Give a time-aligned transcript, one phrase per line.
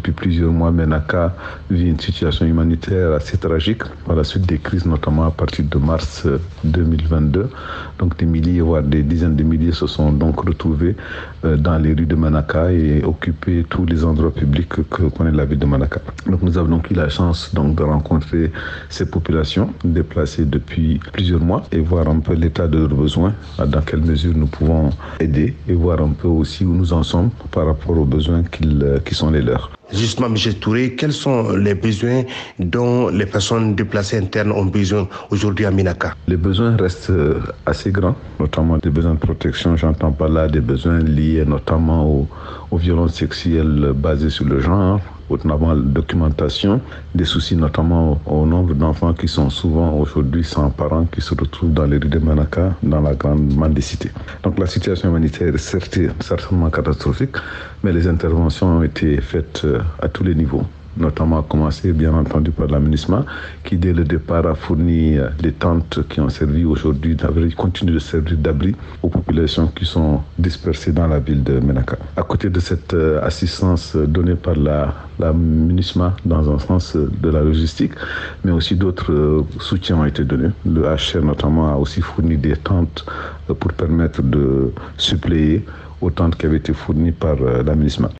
[0.00, 1.34] depuis plusieurs mois, Menaka
[1.70, 5.76] vit une situation humanitaire assez tragique par la suite des crises, notamment à partir de
[5.78, 6.26] mars
[6.64, 7.50] 2022.
[7.98, 10.96] Donc des milliers, voire des dizaines de milliers se sont donc retrouvés
[11.42, 15.58] dans les rues de Manaka et occupé tous les endroits publics que connaît la ville
[15.58, 16.00] de Manaka.
[16.26, 18.50] Donc nous avons donc eu la chance donc de rencontrer
[18.88, 23.82] ces populations déplacées depuis plusieurs mois et voir un peu l'état de leurs besoins, dans
[23.82, 24.88] quelle mesure nous pouvons
[25.20, 28.42] aider et voir un peu aussi où nous en sommes par rapport aux besoins
[29.04, 29.70] qui sont les leurs.
[29.92, 30.36] Justement, M.
[30.60, 32.22] Touré, quels sont les besoins
[32.58, 36.12] dont les personnes déplacées internes ont besoin aujourd'hui à Minaka?
[36.28, 37.12] Les besoins restent
[37.66, 39.76] assez grands, notamment des besoins de protection.
[39.76, 42.28] J'entends pas là des besoins liés notamment aux,
[42.70, 45.00] aux violences sexuelles basées sur le genre,
[45.44, 46.80] la documentation,
[47.14, 51.72] des soucis notamment au nombre d'enfants qui sont souvent aujourd'hui sans parents qui se retrouvent
[51.72, 54.10] dans les rues de Manaka, dans la grande mendicité.
[54.42, 55.58] Donc la situation humanitaire est
[56.22, 57.36] certainement catastrophique,
[57.82, 59.66] mais les interventions ont été faites
[60.00, 60.64] à tous les niveaux
[60.96, 63.24] notamment à commencer bien entendu par l'aménagement
[63.64, 67.98] qui dès le départ a fourni les tentes qui ont servi aujourd'hui d'abri, continuent de
[67.98, 71.96] servir d'abri aux populations qui sont dispersées dans la ville de Menaka.
[72.16, 77.42] À côté de cette assistance donnée par la, la MINUSMA dans un sens de la
[77.42, 77.92] logistique,
[78.44, 80.50] mais aussi d'autres soutiens ont été donnés.
[80.64, 83.04] Le HR notamment a aussi fourni des tentes
[83.46, 85.64] pour permettre de suppléer
[86.00, 88.08] aux tentes qui avaient été fournies par l'aménagement.